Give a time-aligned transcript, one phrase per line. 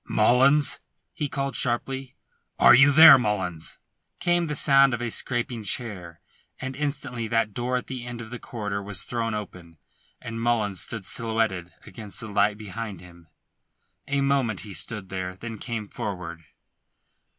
[0.09, 0.79] "Mullins!"
[1.13, 2.15] he called sharply.
[2.57, 3.19] "Are you there?
[3.19, 3.77] Mullins?"
[4.19, 6.21] Came the sound of a scraping chair,
[6.57, 9.77] and instantly that door at the end of the corridor was thrown open,
[10.19, 13.27] and Mullins stood silhouetted against the light behind him.
[14.07, 16.45] A moment he stood there, then came forward.